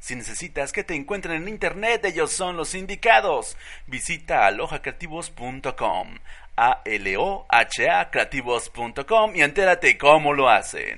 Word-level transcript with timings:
Si 0.00 0.16
necesitas 0.16 0.72
que 0.72 0.82
te 0.82 0.94
encuentren 0.94 1.42
en 1.42 1.48
internet, 1.48 2.04
ellos 2.06 2.32
son 2.32 2.56
los 2.56 2.74
indicados. 2.74 3.56
Visita 3.86 4.46
alohacreativos.com. 4.46 6.18
A-L-O-H-A 6.56 8.10
creativos.com 8.10 9.36
y 9.36 9.40
entérate 9.42 9.96
cómo 9.96 10.34
lo 10.34 10.48
hacen. 10.48 10.96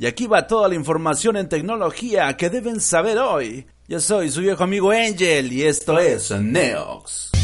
Y 0.00 0.06
aquí 0.06 0.26
va 0.26 0.46
toda 0.46 0.68
la 0.68 0.74
información 0.74 1.36
en 1.36 1.48
tecnología 1.48 2.36
que 2.36 2.50
deben 2.50 2.80
saber 2.80 3.18
hoy. 3.18 3.66
Yo 3.86 4.00
soy 4.00 4.30
su 4.30 4.40
viejo 4.40 4.64
amigo 4.64 4.90
Angel 4.90 5.52
y 5.52 5.64
esto 5.64 5.98
es 5.98 6.30
Neox. 6.30 7.39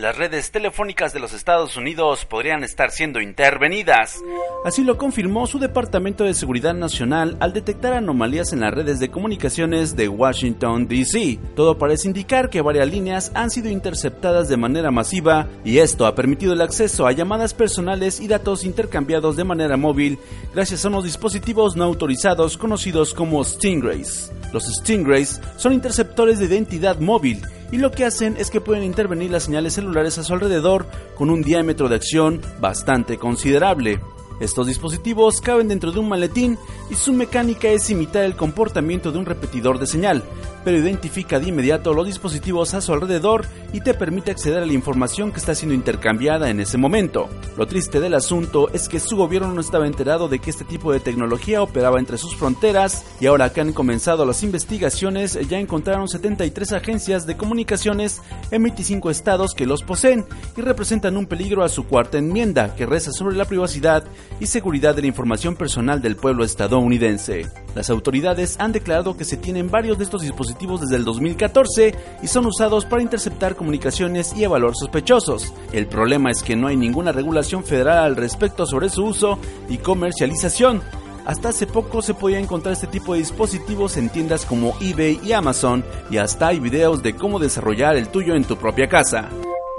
Las 0.00 0.16
redes 0.16 0.50
telefónicas 0.50 1.12
de 1.12 1.20
los 1.20 1.34
Estados 1.34 1.76
Unidos 1.76 2.24
podrían 2.24 2.64
estar 2.64 2.90
siendo 2.90 3.20
intervenidas. 3.20 4.16
Así 4.64 4.82
lo 4.82 4.96
confirmó 4.96 5.46
su 5.46 5.58
Departamento 5.58 6.24
de 6.24 6.32
Seguridad 6.32 6.74
Nacional 6.74 7.36
al 7.40 7.52
detectar 7.52 7.92
anomalías 7.92 8.52
en 8.52 8.60
las 8.60 8.72
redes 8.72 8.98
de 8.98 9.10
comunicaciones 9.10 9.96
de 9.96 10.08
Washington, 10.08 10.88
D.C. 10.88 11.38
Todo 11.54 11.76
parece 11.76 12.08
indicar 12.08 12.48
que 12.48 12.62
varias 12.62 12.88
líneas 12.88 13.30
han 13.34 13.50
sido 13.50 13.68
interceptadas 13.68 14.48
de 14.48 14.56
manera 14.56 14.90
masiva 14.90 15.48
y 15.64 15.78
esto 15.78 16.06
ha 16.06 16.14
permitido 16.14 16.54
el 16.54 16.62
acceso 16.62 17.06
a 17.06 17.12
llamadas 17.12 17.52
personales 17.52 18.20
y 18.20 18.28
datos 18.28 18.64
intercambiados 18.64 19.36
de 19.36 19.44
manera 19.44 19.76
móvil 19.76 20.18
gracias 20.54 20.84
a 20.84 20.88
unos 20.88 21.04
dispositivos 21.04 21.76
no 21.76 21.84
autorizados 21.84 22.56
conocidos 22.56 23.12
como 23.12 23.44
Stingrays. 23.44 24.32
Los 24.52 24.64
Stingrays 24.64 25.40
son 25.56 25.72
interceptores 25.72 26.38
de 26.38 26.46
identidad 26.46 26.98
móvil 26.98 27.40
y 27.72 27.78
lo 27.78 27.90
que 27.90 28.04
hacen 28.04 28.36
es 28.38 28.50
que 28.50 28.60
pueden 28.60 28.84
intervenir 28.84 29.30
las 29.30 29.44
señales 29.44 29.74
celulares 29.74 30.18
a 30.18 30.24
su 30.24 30.32
alrededor 30.32 30.86
con 31.16 31.30
un 31.30 31.42
diámetro 31.42 31.88
de 31.88 31.96
acción 31.96 32.40
bastante 32.60 33.18
considerable. 33.18 34.00
Estos 34.40 34.66
dispositivos 34.66 35.42
caben 35.42 35.68
dentro 35.68 35.92
de 35.92 35.98
un 36.00 36.08
maletín 36.08 36.58
y 36.90 36.94
su 36.94 37.12
mecánica 37.12 37.68
es 37.68 37.90
imitar 37.90 38.24
el 38.24 38.36
comportamiento 38.36 39.12
de 39.12 39.18
un 39.18 39.26
repetidor 39.26 39.78
de 39.78 39.86
señal, 39.86 40.24
pero 40.64 40.78
identifica 40.78 41.38
de 41.38 41.48
inmediato 41.48 41.92
los 41.92 42.06
dispositivos 42.06 42.72
a 42.72 42.80
su 42.80 42.92
alrededor 42.94 43.44
y 43.74 43.82
te 43.82 43.92
permite 43.92 44.30
acceder 44.30 44.62
a 44.62 44.66
la 44.66 44.72
información 44.72 45.30
que 45.30 45.38
está 45.38 45.54
siendo 45.54 45.74
intercambiada 45.74 46.48
en 46.48 46.58
ese 46.60 46.78
momento. 46.78 47.28
Lo 47.58 47.66
triste 47.66 48.00
del 48.00 48.14
asunto 48.14 48.70
es 48.72 48.88
que 48.88 48.98
su 48.98 49.16
gobierno 49.16 49.52
no 49.52 49.60
estaba 49.60 49.86
enterado 49.86 50.28
de 50.28 50.38
que 50.38 50.50
este 50.50 50.64
tipo 50.64 50.90
de 50.90 51.00
tecnología 51.00 51.62
operaba 51.62 51.98
entre 51.98 52.16
sus 52.16 52.34
fronteras 52.34 53.04
y 53.20 53.26
ahora 53.26 53.52
que 53.52 53.60
han 53.60 53.74
comenzado 53.74 54.24
las 54.24 54.42
investigaciones 54.42 55.38
ya 55.48 55.58
encontraron 55.58 56.08
73 56.08 56.72
agencias 56.72 57.26
de 57.26 57.36
comunicaciones 57.36 58.22
en 58.50 58.62
25 58.62 59.10
estados 59.10 59.54
que 59.54 59.66
los 59.66 59.82
poseen 59.82 60.24
y 60.56 60.62
representan 60.62 61.18
un 61.18 61.26
peligro 61.26 61.62
a 61.62 61.68
su 61.68 61.84
cuarta 61.84 62.18
enmienda 62.18 62.74
que 62.74 62.86
reza 62.86 63.12
sobre 63.12 63.36
la 63.36 63.44
privacidad 63.44 64.04
y 64.38 64.46
seguridad 64.46 64.94
de 64.94 65.02
la 65.02 65.08
información 65.08 65.56
personal 65.56 66.00
del 66.00 66.16
pueblo 66.16 66.44
estadounidense. 66.44 67.46
Las 67.74 67.90
autoridades 67.90 68.56
han 68.58 68.72
declarado 68.72 69.16
que 69.16 69.24
se 69.24 69.36
tienen 69.36 69.70
varios 69.70 69.98
de 69.98 70.04
estos 70.04 70.22
dispositivos 70.22 70.80
desde 70.80 70.96
el 70.96 71.04
2014 71.04 71.94
y 72.22 72.26
son 72.26 72.46
usados 72.46 72.84
para 72.84 73.02
interceptar 73.02 73.56
comunicaciones 73.56 74.32
y 74.36 74.44
evaluar 74.44 74.74
sospechosos. 74.74 75.52
El 75.72 75.86
problema 75.86 76.30
es 76.30 76.42
que 76.42 76.56
no 76.56 76.68
hay 76.68 76.76
ninguna 76.76 77.12
regulación 77.12 77.64
federal 77.64 77.98
al 77.98 78.16
respecto 78.16 78.66
sobre 78.66 78.88
su 78.88 79.04
uso 79.04 79.38
y 79.68 79.78
comercialización. 79.78 80.82
Hasta 81.26 81.50
hace 81.50 81.66
poco 81.66 82.02
se 82.02 82.14
podía 82.14 82.38
encontrar 82.38 82.72
este 82.72 82.86
tipo 82.86 83.12
de 83.12 83.20
dispositivos 83.20 83.96
en 83.96 84.08
tiendas 84.08 84.46
como 84.46 84.74
eBay 84.80 85.20
y 85.22 85.32
Amazon 85.32 85.84
y 86.10 86.16
hasta 86.16 86.48
hay 86.48 86.60
videos 86.60 87.02
de 87.02 87.14
cómo 87.14 87.38
desarrollar 87.38 87.96
el 87.96 88.08
tuyo 88.08 88.34
en 88.34 88.44
tu 88.44 88.56
propia 88.56 88.88
casa. 88.88 89.28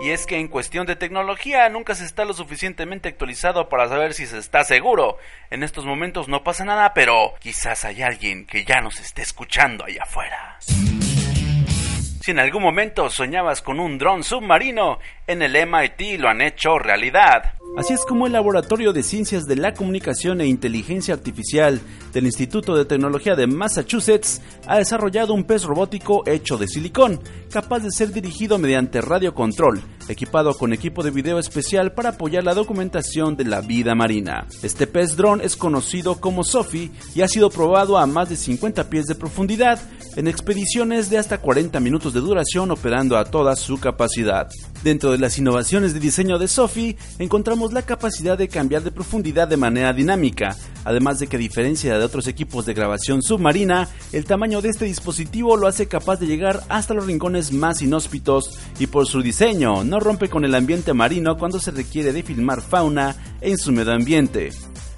Y 0.03 0.09
es 0.09 0.25
que 0.25 0.39
en 0.39 0.47
cuestión 0.47 0.87
de 0.87 0.95
tecnología 0.95 1.69
nunca 1.69 1.93
se 1.93 2.05
está 2.05 2.25
lo 2.25 2.33
suficientemente 2.33 3.09
actualizado 3.09 3.69
para 3.69 3.87
saber 3.87 4.15
si 4.15 4.25
se 4.25 4.39
está 4.39 4.63
seguro. 4.63 5.19
En 5.51 5.61
estos 5.61 5.85
momentos 5.85 6.27
no 6.27 6.43
pasa 6.43 6.65
nada, 6.65 6.95
pero 6.95 7.35
quizás 7.39 7.85
hay 7.85 8.01
alguien 8.01 8.47
que 8.47 8.65
ya 8.65 8.81
nos 8.81 8.99
esté 8.99 9.21
escuchando 9.21 9.85
allá 9.85 10.01
afuera. 10.01 10.57
Si 12.21 12.31
en 12.31 12.39
algún 12.39 12.63
momento 12.63 13.11
soñabas 13.11 13.61
con 13.61 13.79
un 13.79 13.99
dron 13.99 14.23
submarino, 14.23 14.97
en 15.27 15.43
el 15.43 15.55
MIT 15.67 16.19
lo 16.19 16.29
han 16.29 16.41
hecho 16.41 16.79
realidad. 16.79 17.53
Así 17.77 17.93
es 17.93 18.03
como 18.03 18.27
el 18.27 18.33
Laboratorio 18.33 18.91
de 18.91 19.01
Ciencias 19.01 19.45
de 19.45 19.55
la 19.55 19.73
Comunicación 19.73 20.41
e 20.41 20.45
Inteligencia 20.45 21.13
Artificial 21.13 21.79
del 22.11 22.25
Instituto 22.25 22.75
de 22.75 22.83
Tecnología 22.83 23.37
de 23.37 23.47
Massachusetts 23.47 24.41
ha 24.67 24.77
desarrollado 24.77 25.33
un 25.33 25.45
pez 25.45 25.63
robótico 25.63 26.21
hecho 26.27 26.57
de 26.57 26.67
silicón, 26.67 27.21
capaz 27.49 27.79
de 27.79 27.91
ser 27.91 28.11
dirigido 28.11 28.57
mediante 28.57 28.99
radiocontrol, 28.99 29.81
equipado 30.11 30.53
con 30.57 30.73
equipo 30.73 31.03
de 31.03 31.11
video 31.11 31.39
especial 31.39 31.93
para 31.93 32.09
apoyar 32.09 32.43
la 32.43 32.53
documentación 32.53 33.35
de 33.35 33.45
la 33.45 33.61
vida 33.61 33.95
marina. 33.95 34.47
Este 34.61 34.87
pez 34.87 35.15
dron 35.15 35.41
es 35.41 35.55
conocido 35.55 36.19
como 36.19 36.43
Sophie 36.43 36.91
y 37.15 37.21
ha 37.21 37.27
sido 37.27 37.49
probado 37.49 37.97
a 37.97 38.05
más 38.05 38.29
de 38.29 38.35
50 38.35 38.89
pies 38.89 39.07
de 39.07 39.15
profundidad 39.15 39.79
en 40.15 40.27
expediciones 40.27 41.09
de 41.09 41.17
hasta 41.17 41.39
40 41.39 41.79
minutos 41.79 42.13
de 42.13 42.19
duración 42.19 42.71
operando 42.71 43.17
a 43.17 43.25
toda 43.25 43.55
su 43.55 43.79
capacidad. 43.79 44.47
Dentro 44.83 45.11
de 45.11 45.19
las 45.19 45.37
innovaciones 45.37 45.93
de 45.93 45.99
diseño 45.99 46.39
de 46.39 46.47
Sophie, 46.47 46.97
encontramos 47.19 47.71
la 47.71 47.83
capacidad 47.83 48.37
de 48.37 48.47
cambiar 48.47 48.81
de 48.83 48.91
profundidad 48.91 49.47
de 49.47 49.57
manera 49.57 49.93
dinámica, 49.93 50.55
además 50.83 51.19
de 51.19 51.27
que 51.27 51.37
a 51.37 51.39
diferencia 51.39 51.97
de 51.97 52.03
otros 52.03 52.27
equipos 52.27 52.65
de 52.65 52.73
grabación 52.73 53.21
submarina, 53.21 53.87
el 54.11 54.25
tamaño 54.25 54.61
de 54.61 54.69
este 54.69 54.85
dispositivo 54.85 55.55
lo 55.55 55.67
hace 55.67 55.87
capaz 55.87 56.19
de 56.19 56.27
llegar 56.27 56.63
hasta 56.67 56.93
los 56.93 57.05
rincones 57.05 57.53
más 57.53 57.81
inhóspitos 57.81 58.59
y 58.79 58.87
por 58.87 59.07
su 59.07 59.21
diseño 59.21 59.83
no 59.83 59.99
rompe 60.01 60.27
con 60.29 60.43
el 60.43 60.55
ambiente 60.55 60.93
marino 60.93 61.37
cuando 61.37 61.59
se 61.59 61.71
requiere 61.71 62.11
de 62.11 62.23
filmar 62.23 62.61
fauna 62.61 63.15
en 63.39 63.57
su 63.57 63.71
medio 63.71 63.93
ambiente. 63.93 64.49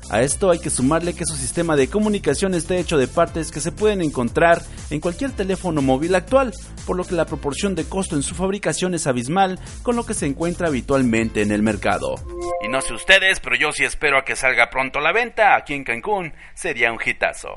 A 0.09 0.21
esto 0.21 0.51
hay 0.51 0.59
que 0.59 0.69
sumarle 0.69 1.13
que 1.13 1.25
su 1.25 1.35
sistema 1.35 1.75
de 1.75 1.87
comunicación 1.87 2.53
está 2.53 2.75
hecho 2.75 2.97
de 2.97 3.07
partes 3.07 3.51
que 3.51 3.59
se 3.59 3.71
pueden 3.71 4.01
encontrar 4.01 4.61
en 4.89 4.99
cualquier 4.99 5.31
teléfono 5.31 5.81
móvil 5.81 6.13
actual, 6.15 6.53
por 6.85 6.97
lo 6.97 7.03
que 7.03 7.15
la 7.15 7.25
proporción 7.25 7.73
de 7.73 7.85
costo 7.85 8.15
en 8.15 8.23
su 8.23 8.35
fabricación 8.35 8.93
es 8.93 9.07
abismal 9.07 9.59
con 9.81 9.95
lo 9.95 10.05
que 10.05 10.13
se 10.13 10.25
encuentra 10.25 10.67
habitualmente 10.67 11.41
en 11.41 11.51
el 11.51 11.63
mercado. 11.63 12.15
Y 12.63 12.67
no 12.67 12.81
sé 12.81 12.93
ustedes, 12.93 13.39
pero 13.39 13.55
yo 13.55 13.71
sí 13.71 13.83
espero 13.83 14.17
a 14.17 14.25
que 14.25 14.35
salga 14.35 14.69
pronto 14.69 14.99
a 14.99 15.01
la 15.01 15.13
venta 15.13 15.55
aquí 15.55 15.73
en 15.73 15.83
Cancún, 15.83 16.33
sería 16.53 16.91
un 16.91 16.99
hitazo. 17.03 17.55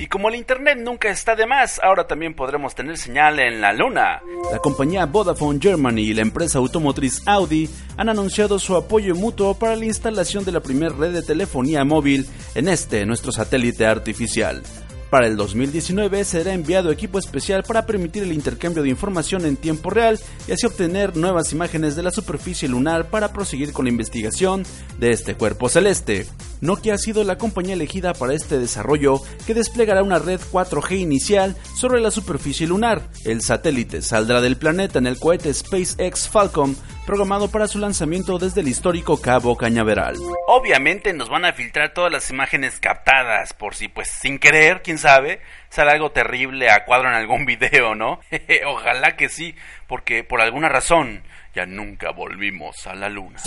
Y 0.00 0.06
como 0.06 0.30
el 0.30 0.36
Internet 0.36 0.78
nunca 0.80 1.10
está 1.10 1.36
de 1.36 1.46
más, 1.46 1.78
ahora 1.82 2.06
también 2.06 2.32
podremos 2.32 2.74
tener 2.74 2.96
señal 2.96 3.38
en 3.38 3.60
la 3.60 3.74
Luna. 3.74 4.22
La 4.50 4.58
compañía 4.58 5.04
Vodafone 5.04 5.58
Germany 5.60 6.00
y 6.00 6.14
la 6.14 6.22
empresa 6.22 6.58
automotriz 6.58 7.20
Audi 7.26 7.68
han 7.98 8.08
anunciado 8.08 8.58
su 8.58 8.74
apoyo 8.76 9.14
mutuo 9.14 9.58
para 9.58 9.76
la 9.76 9.84
instalación 9.84 10.46
de 10.46 10.52
la 10.52 10.60
primera 10.60 10.94
red 10.94 11.12
de 11.12 11.20
telefonía 11.20 11.84
móvil 11.84 12.26
en 12.54 12.68
este, 12.68 13.04
nuestro 13.04 13.30
satélite 13.30 13.84
artificial. 13.84 14.62
Para 15.10 15.26
el 15.26 15.36
2019 15.36 16.24
será 16.24 16.54
enviado 16.54 16.90
equipo 16.90 17.18
especial 17.18 17.62
para 17.62 17.84
permitir 17.84 18.22
el 18.22 18.32
intercambio 18.32 18.82
de 18.82 18.88
información 18.88 19.44
en 19.44 19.58
tiempo 19.58 19.90
real 19.90 20.18
y 20.48 20.52
así 20.52 20.64
obtener 20.64 21.14
nuevas 21.14 21.52
imágenes 21.52 21.94
de 21.94 22.04
la 22.04 22.10
superficie 22.10 22.70
lunar 22.70 23.10
para 23.10 23.34
proseguir 23.34 23.74
con 23.74 23.84
la 23.84 23.90
investigación 23.90 24.64
de 24.98 25.10
este 25.10 25.34
cuerpo 25.34 25.68
celeste. 25.68 26.26
Nokia 26.60 26.94
ha 26.94 26.98
sido 26.98 27.24
la 27.24 27.38
compañía 27.38 27.74
elegida 27.74 28.12
para 28.14 28.34
este 28.34 28.58
desarrollo 28.58 29.20
que 29.46 29.54
desplegará 29.54 30.02
una 30.02 30.18
red 30.18 30.40
4G 30.40 30.98
inicial 30.98 31.56
sobre 31.76 32.00
la 32.00 32.10
superficie 32.10 32.66
lunar. 32.66 33.02
El 33.24 33.42
satélite 33.42 34.02
saldrá 34.02 34.40
del 34.40 34.56
planeta 34.56 34.98
en 34.98 35.06
el 35.06 35.18
cohete 35.18 35.52
SpaceX 35.52 36.28
Falcon 36.28 36.76
programado 37.06 37.50
para 37.50 37.66
su 37.66 37.78
lanzamiento 37.78 38.38
desde 38.38 38.60
el 38.60 38.68
histórico 38.68 39.20
Cabo 39.20 39.56
Cañaveral. 39.56 40.16
Obviamente 40.46 41.12
nos 41.12 41.28
van 41.28 41.44
a 41.44 41.52
filtrar 41.52 41.92
todas 41.92 42.12
las 42.12 42.30
imágenes 42.30 42.78
captadas 42.78 43.52
por 43.52 43.74
si 43.74 43.88
pues 43.88 44.08
sin 44.08 44.38
querer, 44.38 44.82
quién 44.82 44.98
sabe, 44.98 45.40
sale 45.70 45.90
algo 45.92 46.12
terrible 46.12 46.70
a 46.70 46.84
cuadro 46.84 47.08
en 47.08 47.14
algún 47.14 47.46
video, 47.46 47.94
¿no? 47.94 48.20
Ojalá 48.66 49.16
que 49.16 49.28
sí, 49.28 49.54
porque 49.88 50.22
por 50.22 50.40
alguna 50.40 50.68
razón 50.68 51.22
ya 51.54 51.66
nunca 51.66 52.12
volvimos 52.12 52.86
a 52.86 52.94
la 52.94 53.08
luna. 53.08 53.40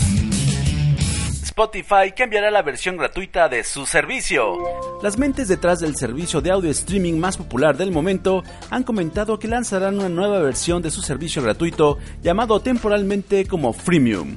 Spotify 1.56 2.10
cambiará 2.10 2.50
la 2.50 2.62
versión 2.62 2.96
gratuita 2.96 3.48
de 3.48 3.62
su 3.62 3.86
servicio. 3.86 4.58
Las 5.04 5.16
mentes 5.16 5.46
detrás 5.46 5.78
del 5.78 5.94
servicio 5.94 6.40
de 6.40 6.50
audio 6.50 6.68
streaming 6.72 7.14
más 7.14 7.36
popular 7.36 7.76
del 7.76 7.92
momento 7.92 8.42
han 8.70 8.82
comentado 8.82 9.38
que 9.38 9.46
lanzarán 9.46 10.00
una 10.00 10.08
nueva 10.08 10.40
versión 10.40 10.82
de 10.82 10.90
su 10.90 11.00
servicio 11.00 11.44
gratuito 11.44 11.98
llamado 12.24 12.58
temporalmente 12.58 13.46
como 13.46 13.72
Freemium. 13.72 14.36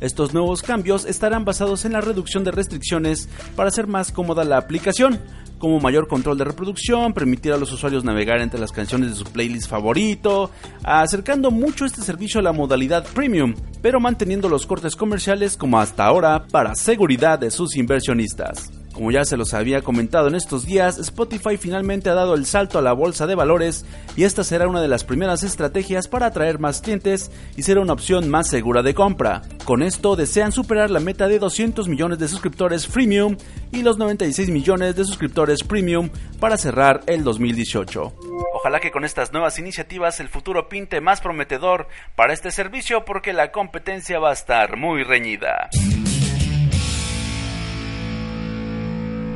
Estos 0.00 0.34
nuevos 0.34 0.62
cambios 0.62 1.04
estarán 1.04 1.44
basados 1.44 1.84
en 1.84 1.92
la 1.92 2.00
reducción 2.00 2.42
de 2.42 2.50
restricciones 2.50 3.28
para 3.54 3.68
hacer 3.68 3.86
más 3.86 4.10
cómoda 4.10 4.42
la 4.42 4.58
aplicación, 4.58 5.20
como 5.58 5.80
mayor 5.80 6.08
control 6.08 6.38
de 6.38 6.44
reproducción, 6.44 7.12
permitir 7.12 7.52
a 7.52 7.56
los 7.56 7.72
usuarios 7.72 8.04
navegar 8.04 8.40
entre 8.40 8.60
las 8.60 8.72
canciones 8.72 9.10
de 9.10 9.16
su 9.16 9.24
playlist 9.24 9.68
favorito, 9.68 10.50
acercando 10.84 11.50
mucho 11.50 11.84
este 11.84 12.02
servicio 12.02 12.40
a 12.40 12.42
la 12.42 12.52
modalidad 12.52 13.06
premium, 13.14 13.54
pero 13.82 14.00
manteniendo 14.00 14.48
los 14.48 14.66
cortes 14.66 14.96
comerciales 14.96 15.56
como 15.56 15.78
hasta 15.78 16.04
ahora 16.04 16.46
para 16.46 16.74
seguridad 16.74 17.38
de 17.38 17.50
sus 17.50 17.76
inversionistas. 17.76 18.75
Como 18.96 19.10
ya 19.10 19.26
se 19.26 19.36
los 19.36 19.52
había 19.52 19.82
comentado 19.82 20.28
en 20.28 20.34
estos 20.34 20.64
días, 20.64 20.96
Spotify 20.96 21.58
finalmente 21.58 22.08
ha 22.08 22.14
dado 22.14 22.34
el 22.34 22.46
salto 22.46 22.78
a 22.78 22.82
la 22.82 22.94
bolsa 22.94 23.26
de 23.26 23.34
valores 23.34 23.84
y 24.16 24.24
esta 24.24 24.42
será 24.42 24.68
una 24.68 24.80
de 24.80 24.88
las 24.88 25.04
primeras 25.04 25.42
estrategias 25.42 26.08
para 26.08 26.24
atraer 26.24 26.58
más 26.58 26.80
clientes 26.80 27.30
y 27.58 27.62
ser 27.62 27.78
una 27.78 27.92
opción 27.92 28.30
más 28.30 28.48
segura 28.48 28.82
de 28.82 28.94
compra. 28.94 29.42
Con 29.66 29.82
esto 29.82 30.16
desean 30.16 30.50
superar 30.50 30.90
la 30.90 31.00
meta 31.00 31.28
de 31.28 31.38
200 31.38 31.88
millones 31.88 32.18
de 32.18 32.26
suscriptores 32.26 32.86
freemium 32.86 33.36
y 33.70 33.82
los 33.82 33.98
96 33.98 34.48
millones 34.48 34.96
de 34.96 35.04
suscriptores 35.04 35.62
premium 35.62 36.08
para 36.40 36.56
cerrar 36.56 37.02
el 37.06 37.22
2018. 37.22 38.14
Ojalá 38.54 38.80
que 38.80 38.92
con 38.92 39.04
estas 39.04 39.30
nuevas 39.30 39.58
iniciativas 39.58 40.20
el 40.20 40.30
futuro 40.30 40.70
pinte 40.70 41.02
más 41.02 41.20
prometedor 41.20 41.86
para 42.14 42.32
este 42.32 42.50
servicio 42.50 43.04
porque 43.04 43.34
la 43.34 43.52
competencia 43.52 44.18
va 44.18 44.30
a 44.30 44.32
estar 44.32 44.78
muy 44.78 45.02
reñida. 45.02 45.68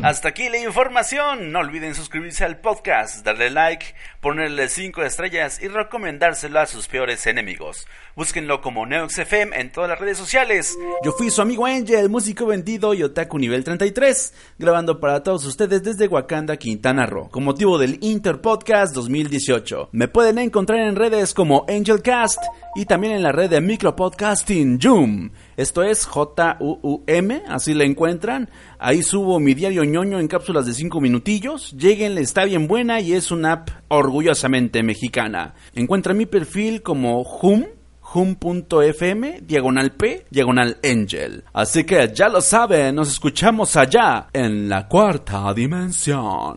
Hasta 0.02 0.28
aquí 0.28 0.48
la 0.48 0.56
información. 0.56 1.52
No 1.52 1.58
olviden 1.58 1.94
suscribirse 1.94 2.42
al 2.42 2.58
podcast, 2.58 3.22
darle 3.22 3.50
like, 3.50 3.84
ponerle 4.22 4.70
5 4.70 5.02
estrellas 5.02 5.60
y 5.62 5.68
recomendárselo 5.68 6.58
a 6.58 6.64
sus 6.64 6.88
peores 6.88 7.26
enemigos. 7.26 7.86
Búsquenlo 8.16 8.62
como 8.62 8.86
NeoxFM 8.86 9.54
en 9.60 9.70
todas 9.70 9.90
las 9.90 9.98
redes 9.98 10.16
sociales. 10.16 10.74
Yo 11.04 11.12
fui 11.12 11.28
su 11.28 11.42
amigo 11.42 11.66
Angel, 11.66 12.08
músico 12.08 12.46
vendido 12.46 12.94
y 12.94 13.02
otaku 13.02 13.38
nivel 13.38 13.62
33, 13.62 14.32
grabando 14.58 15.00
para 15.00 15.22
todos 15.22 15.44
ustedes 15.44 15.82
desde 15.82 16.08
Wakanda, 16.08 16.56
Quintana 16.56 17.04
Roo, 17.04 17.28
con 17.28 17.44
motivo 17.44 17.76
del 17.76 17.98
Interpodcast 18.00 18.94
2018. 18.94 19.90
Me 19.92 20.08
pueden 20.08 20.38
encontrar 20.38 20.80
en 20.80 20.96
redes 20.96 21.34
como 21.34 21.66
Angelcast 21.68 22.42
y 22.74 22.86
también 22.86 23.12
en 23.12 23.22
la 23.22 23.32
red 23.32 23.50
de 23.50 23.60
micropodcasting 23.60 24.80
Zoom. 24.80 25.30
Esto 25.60 25.82
es 25.82 26.06
J-U-U-M, 26.06 27.42
así 27.46 27.74
la 27.74 27.84
encuentran. 27.84 28.48
Ahí 28.78 29.02
subo 29.02 29.38
mi 29.38 29.52
diario 29.52 29.84
ñoño 29.84 30.18
en 30.18 30.26
cápsulas 30.26 30.64
de 30.64 30.72
5 30.72 31.02
minutillos. 31.02 31.72
Lleguenle, 31.72 32.22
está 32.22 32.46
bien 32.46 32.66
buena 32.66 33.02
y 33.02 33.12
es 33.12 33.30
una 33.30 33.52
app 33.52 33.68
orgullosamente 33.88 34.82
mexicana. 34.82 35.52
Encuentra 35.74 36.14
mi 36.14 36.24
perfil 36.24 36.80
como 36.80 37.20
Hum, 37.20 37.66
hum.fm, 38.14 39.42
diagonal 39.42 39.92
P, 39.92 40.24
diagonal 40.30 40.78
Angel. 40.82 41.44
Así 41.52 41.84
que 41.84 42.10
ya 42.14 42.30
lo 42.30 42.40
saben, 42.40 42.94
nos 42.94 43.10
escuchamos 43.10 43.76
allá 43.76 44.28
en 44.32 44.66
la 44.66 44.88
cuarta 44.88 45.52
dimensión. 45.52 46.56